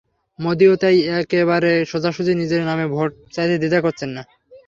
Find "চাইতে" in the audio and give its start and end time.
3.33-3.55